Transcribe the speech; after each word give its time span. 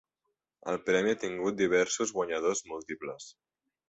El 0.71 0.77
premi 0.85 1.11
ha 1.11 1.19
tingut 1.23 1.59
diversos 1.59 2.13
guanyadors 2.15 2.63
múltiples. 2.73 3.29